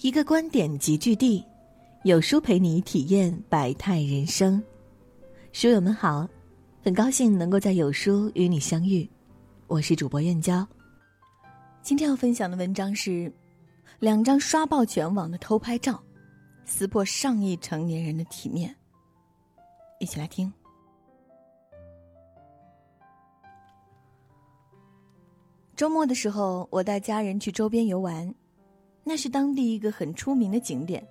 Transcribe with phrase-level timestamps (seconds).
[0.00, 1.44] 一个观点集聚地，
[2.04, 4.62] 有书陪你体验百态人生。
[5.50, 6.24] 书友们好，
[6.84, 9.08] 很高兴能够在有书与你相遇，
[9.66, 10.64] 我是主播燕娇。
[11.82, 13.32] 今天要分享的文章是
[13.98, 16.00] 两张刷爆全网的偷拍照，
[16.64, 18.72] 撕破上亿成年人的体面。
[19.98, 20.52] 一起来听。
[25.74, 28.32] 周末的时候，我带家人去周边游玩。
[29.08, 31.02] 那是当地一个很出名的景点。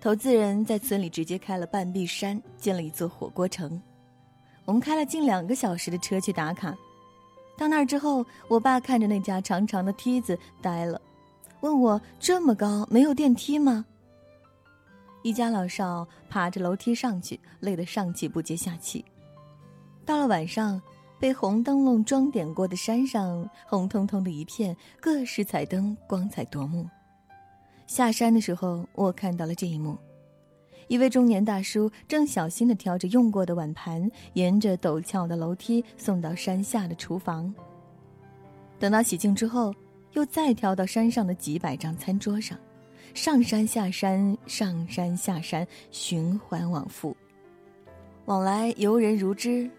[0.00, 3.82] 投资人在村里直接开了半壁山，建了一座火锅城。
[4.64, 6.72] 我们开了近两个小时的车去打卡。
[7.58, 11.02] 到那儿之后，我爸看着那架长长的梯子呆了，
[11.62, 13.84] 问我：“这么高，没有电梯吗？”
[15.24, 19.04] 一家老少爬着楼梯上去，累得上气不接下气。
[20.06, 20.80] 到了晚上。
[21.24, 26.86] 被红灯笼装点过的山上，红彤彤的一片，各式彩灯光彩夺目。
[27.86, 29.96] 下山的时候，我看到了这一幕：
[30.86, 37.54] 一位中年大叔正小心地挑着用过的碗盘，沿着陡峭的楼梯送到山下的厨房。
[38.78, 39.74] 等到洗净之后，
[40.12, 42.58] 又再挑到山上的几百张餐桌上，
[43.14, 47.16] 上山下山，上山下山，循环往复，
[48.26, 49.70] 往来游人如织。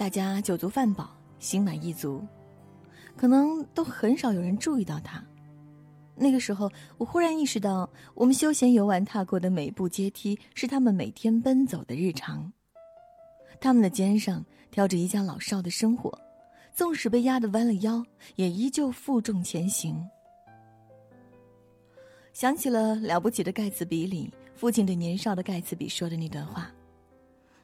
[0.00, 2.26] 大家酒足饭饱，心满意足，
[3.18, 5.22] 可能都很少有人注意到他。
[6.16, 12.50] 那个时候，我忽然意识到，我们休闲游玩踏过的每步阶梯，是他们每天奔走的日常。
[13.60, 16.18] 他们的肩上挑着一家老少的生活，
[16.72, 18.02] 纵使被压得弯了腰，
[18.36, 20.02] 也依旧负重前行。
[22.32, 26.72] 想起了《了不起的盖茨比》里父亲对年少的盖茨比说的那段话：“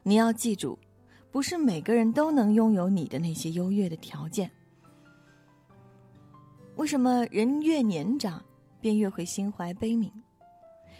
[0.05, 0.77] 你要记住。”
[1.31, 4.49] 不是每个人都能拥有你的那些优越的条件。
[6.75, 8.43] 为什么人越年长，
[8.79, 10.11] 便越会心怀悲悯？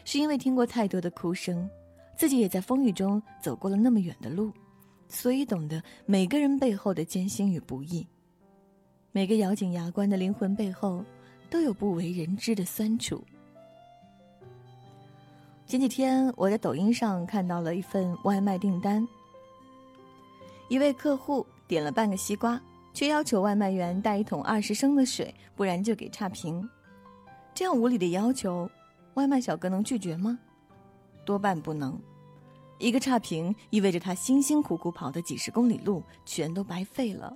[0.06, 1.70] 是因为听过太多的哭声，
[2.16, 4.52] 自己也在风雨中走过了那么远的路，
[5.08, 8.06] 所以懂得每个人背后的艰辛与不易。
[9.12, 11.04] 每个咬紧牙关的灵魂背后，
[11.50, 13.24] 都有不为人知的酸楚。
[15.66, 19.08] 前几天我在抖音上看到了一份外卖订单。
[20.70, 22.62] 一位客户点了半个西瓜，
[22.94, 26.68] 却要求外卖员带一桶二十升的水，不然就给差评。
[27.54, 28.70] 这样无理的要求，
[29.14, 30.38] 外卖小哥能拒绝吗？
[31.26, 32.00] 多半不能。
[32.80, 37.36] 一个差评意味着他辛辛苦苦跑的几十公里路全都白费了，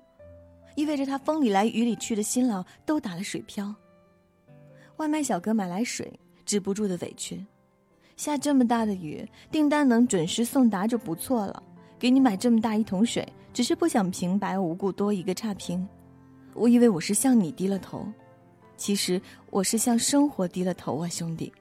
[0.76, 3.74] 意味着他风里来雨里去的辛劳都打了水漂。
[4.98, 7.44] 外卖小哥买来水，止不住的委屈。
[8.16, 11.64] 下这么大的雨，订单能准时送达就不错了。
[12.02, 13.24] 给你买这么大一桶水，
[13.54, 15.88] 只是不想平白无故多一个差评。
[16.56, 18.12] 我以为我是向你低了头，
[18.76, 21.54] 其实我是向生活低了头啊，兄弟。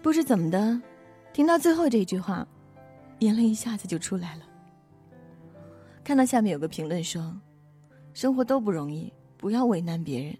[0.00, 0.80] 不知怎么的，
[1.32, 2.46] 听到最后这句话，
[3.18, 4.42] 眼泪一下子就出来了。
[6.04, 7.36] 看到下面有个评论说
[8.14, 10.38] ：“生活都不容易，不要为难别人，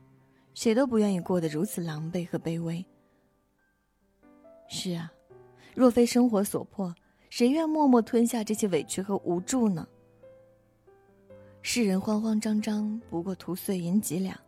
[0.54, 2.87] 谁都不愿意过得如此狼狈和卑微。”
[4.71, 5.12] 是啊，
[5.75, 6.94] 若非生活所迫。
[7.32, 9.88] 谁愿默默吞下这些委屈和无助呢？
[11.62, 14.38] 世人慌慌张张，不过图碎银几两，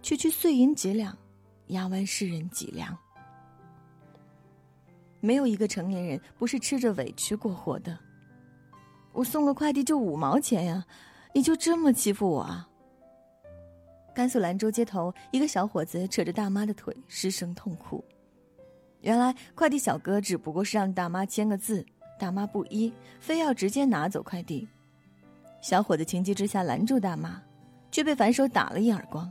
[0.00, 1.14] 区区碎银几两，
[1.66, 2.96] 压弯世人脊梁。
[5.20, 7.98] 没有一个成年人不是吃着委屈过活的。
[9.12, 10.82] 我送个快递就五毛钱呀，
[11.34, 12.66] 你就这么欺负我啊？
[14.14, 18.02] 甘肃兰州街头，一个小伙子扯着大妈的腿，失声痛哭。
[19.02, 21.84] 原来快递小哥只不过是让大妈签个字。
[22.22, 24.68] 大妈不依，非要直接拿走快递。
[25.60, 27.42] 小伙子情急之下拦住大妈，
[27.90, 29.28] 却被反手打了一耳光。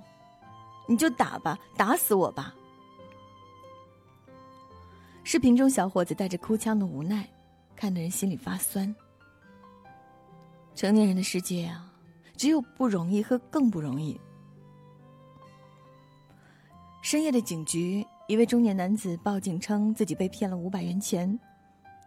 [0.90, 2.54] 你就打吧，打死我吧！
[5.24, 7.26] 视频中，小伙子带着哭腔的无奈，
[7.78, 8.94] 看得人心里发酸。
[10.76, 11.90] 成年人的世界啊，
[12.36, 14.20] 只有不容易和更不容易。
[17.02, 21.40] 深夜的警局，一位中年男子报警称自己被骗了五百元钱。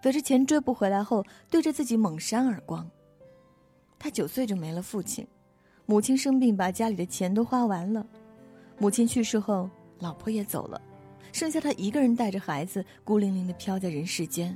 [0.04, 2.86] 得知钱追不回来后，对着自己猛扇耳光。
[3.98, 5.26] 他九岁就没了父亲，
[5.86, 8.06] 母亲生病把家里的钱都花完了，
[8.76, 9.70] 母亲去世后，
[10.00, 10.78] 老婆也走了，
[11.32, 14.54] 剩下他一个人带着孩子，孤零零的飘在人世间。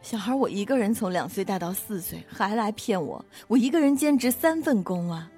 [0.00, 5.30] 小孩我一个人从两岁带到四岁，还来骗我，我一个人兼职三份工啊！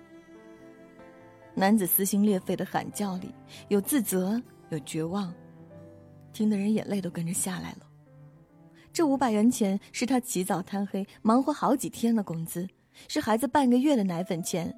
[1.54, 3.34] 男子撕心裂肺的喊叫里
[3.66, 5.34] 有自责，有绝望，
[6.32, 7.78] 听的人眼泪都跟着下来了。
[8.94, 12.64] 这五百元钱是他起早贪黑忙活好几天的工资，
[13.08, 14.72] 是孩子半个月的奶粉钱，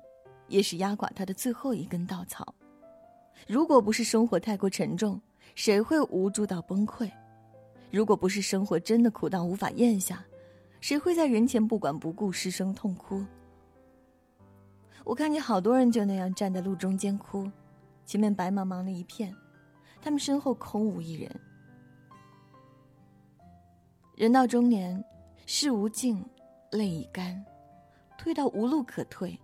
[0.48, 2.54] 也是压垮他的最后一根稻草。
[3.46, 5.20] 如果不是生活太过沉重，
[5.54, 7.10] 谁会无助到崩溃？
[7.90, 10.24] 如果不是生活真的苦到无法咽下，
[10.80, 13.22] 谁会在人前不管不顾失声痛哭？
[15.04, 17.50] 我看见好多人就那样站在路中间哭，
[18.06, 19.36] 前面白茫茫的一片，
[20.00, 21.30] 他们身后空无一人。
[24.16, 25.04] 人到中年，
[25.44, 26.24] 事无尽，
[26.70, 27.44] 泪已干，
[28.16, 29.38] 退到无路可退，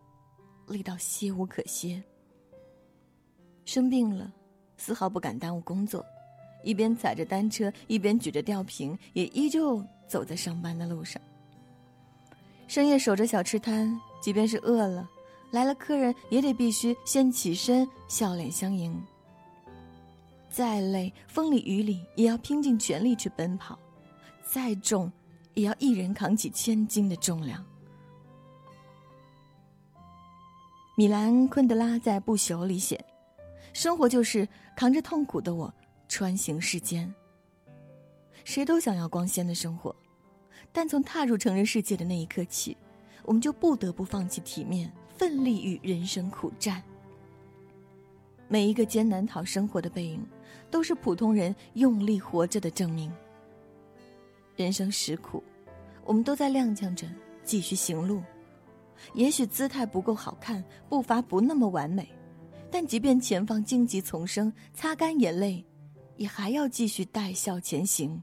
[0.67, 2.03] 累到歇无可歇。
[3.67, 4.33] 生病了，
[4.79, 6.03] 丝毫不敢耽误工作，
[6.65, 11.21] 一边踩着单车，一边举着吊瓶，也依旧走在上班的路上。
[12.67, 15.07] 深夜守着小吃摊，即便是饿了，
[15.51, 18.99] 来了客人也得必须先起身，笑脸相迎。
[20.49, 23.79] 再累，风里雨里，也要拼尽全力去奔跑；
[24.53, 25.11] 再重，
[25.55, 27.65] 也要一人扛起千斤的重量。
[30.95, 33.03] 米兰·昆德拉在《不朽》里写。
[33.73, 34.47] 生活就是
[34.77, 35.73] 扛着痛苦的我
[36.07, 37.11] 穿行世间。
[38.45, 39.97] 谁都想要光鲜的生活，
[40.71, 42.77] 但从踏入成人世界的那一刻起，
[43.23, 46.83] 我们就不得不放弃体面，奋力与人生苦战。
[48.49, 50.23] 每一个艰难讨生活的背影，
[50.71, 53.11] 都是普通人用力活着的证明。
[54.57, 55.43] 人生实苦，
[56.05, 57.07] 我们都在踉跄着
[57.45, 58.23] 继续行路。
[59.15, 62.09] 也许姿态不够好看，步伐不那么完美。
[62.71, 65.65] 但即便前方荆棘丛生，擦干眼泪，
[66.17, 68.23] 也还要继续带笑前行。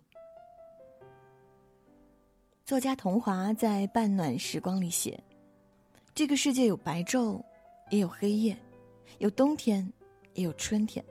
[2.65, 5.19] 作家桐华在《半暖时光》里写
[6.15, 7.43] ：“这个世界有白昼，
[7.89, 8.57] 也有黑夜，
[9.17, 9.91] 有冬天，
[10.33, 11.03] 也有春天，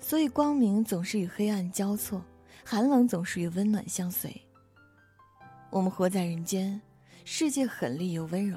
[0.00, 2.22] 所以光明总是与黑暗交错，
[2.70, 4.32] 寒冷总是与温暖相随。
[5.70, 6.80] 我们活在人间，
[7.24, 8.56] 世界狠厉又温柔。”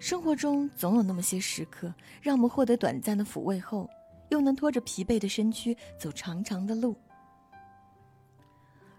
[0.00, 3.88] 生活中总有那么些时刻，让我们获得短暂的抚慰后，
[4.30, 6.96] 又能拖着疲惫的身躯走长长的路。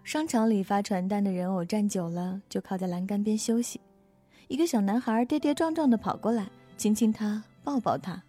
[0.02, 3.78] 商场里发传单的人偶站久了，就靠在栏杆边休息。
[4.48, 6.48] 一个小男孩跌跌撞撞的跑过来，
[6.78, 8.22] 亲亲他，抱抱他。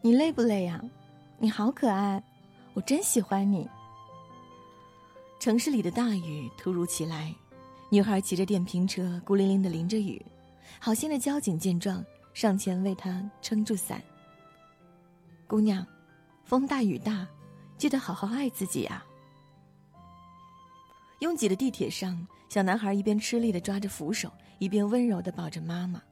[0.00, 0.80] 你累不累呀？
[1.38, 2.22] 你好可爱，
[2.74, 3.68] 我真喜欢你。
[5.38, 7.32] 城市里的大雨突如其来，
[7.90, 10.20] 女孩骑着电瓶车，孤零零的淋着雨。
[10.80, 12.04] 好心的交警见状，
[12.34, 14.02] 上前为她撑住伞。
[15.46, 15.86] 姑娘，
[16.44, 17.24] 风大雨大，
[17.76, 19.06] 记得好好爱自己啊！
[21.20, 26.02] 拥挤的地铁上，小男孩一边吃力的抓着扶手，一边温柔的抱着妈妈。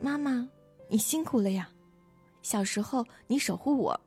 [0.00, 0.48] 妈妈，
[0.88, 1.68] 你辛苦了呀！
[2.42, 4.00] 小时候你守护我，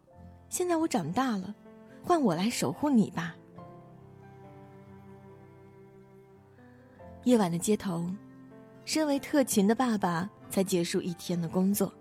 [0.50, 1.53] 现在我长大了，
[2.01, 3.35] 换我来守护你吧。
[7.24, 8.10] 夜晚的街头。
[8.86, 11.94] 身为特勤的爸爸，才结束一天的工作，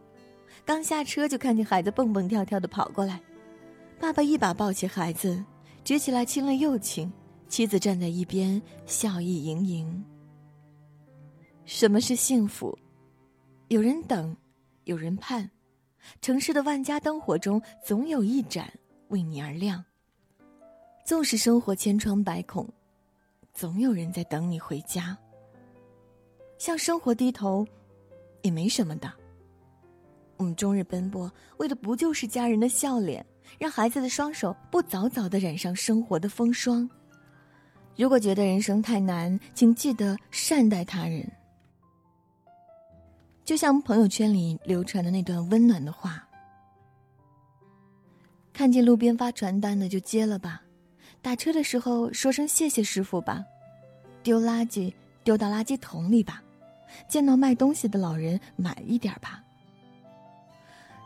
[0.65, 3.21] 刚下车就看见孩子蹦蹦跳跳的跑过来，
[4.01, 5.45] 爸爸一把抱起孩子，
[5.85, 7.13] 举起来亲了又亲，
[7.47, 10.05] 妻子站在一边笑意盈盈。
[11.67, 12.79] 什么是幸福？
[13.69, 14.35] 有人等，
[14.85, 15.51] 有人盼，
[16.23, 18.73] 城市的万家灯火中，总有一盏
[19.09, 19.85] 为你而亮。
[21.05, 22.67] 纵使生活千疮百孔，
[23.59, 25.19] 总有人在等你回家。
[26.59, 27.67] 向生活低头，
[28.43, 29.13] 也没什么的。
[30.37, 33.27] 我们终日奔波，为的不就是家人的笑脸，
[33.59, 36.89] 让孩子的双手不早早的染上生活的风霜？
[37.97, 41.29] 如果觉得人生太难，请记得善待他人。
[43.45, 46.25] 就像朋友圈里流传的那段温暖的话：
[48.53, 50.63] 看见路边发传单的就接了吧，
[51.21, 53.45] 打车的时候说声谢谢师傅吧，
[54.23, 54.93] 丢垃圾
[55.25, 56.43] 丢到垃圾桶里吧。
[57.07, 59.43] 见到卖东西的老人，买一点吧。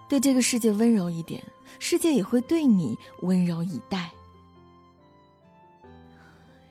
[0.09, 1.43] 对这个世界温柔一点，
[1.81, 4.11] 世界也会对你温柔以待。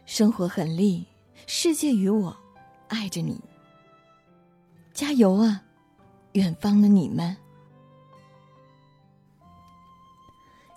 [0.06, 1.04] 生活很累，
[1.46, 2.36] 世界与我
[2.88, 3.40] 爱着你。
[4.94, 5.62] 加油啊，
[6.34, 7.36] 远方的你们！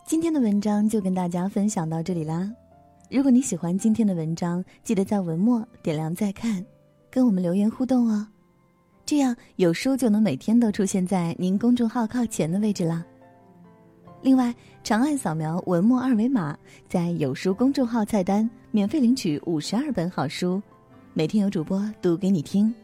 [0.06, 2.52] 今天的文章就跟大家分享到这里啦。
[3.10, 6.64] 如果你喜欢今天的文章，记得在文末点亮再看。
[7.10, 8.26] 跟我们留言互动哦，
[9.06, 13.02] 这样有书就能每天都出现在您公众号靠前的位置啦。
[14.20, 16.54] 另外，长按扫描文末二维码，
[16.86, 20.60] 在有书公众号菜单免费领取五十二本好书，
[21.14, 22.74] 每天有主播读给你听。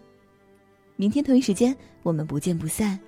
[0.96, 2.98] 明天同一时间，我们不见不散。